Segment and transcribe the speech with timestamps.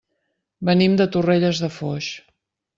[0.69, 2.11] Venim de Torrelles de Foix.